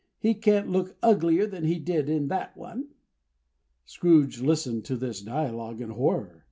He 0.17 0.33
can't 0.33 0.67
look 0.67 0.97
uglier 1.03 1.45
than 1.45 1.63
he 1.63 1.77
did 1.77 2.09
in 2.09 2.27
that 2.29 2.57
one." 2.57 2.87
Scrooge 3.85 4.41
listened 4.41 4.83
to 4.85 4.97
this 4.97 5.21
dialogue 5.21 5.79
in 5.79 5.91
horror. 5.91 6.39